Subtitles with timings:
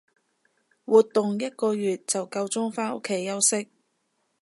[0.03, 0.05] 活動
[1.35, 3.69] 一個月就夠鐘返屋企休息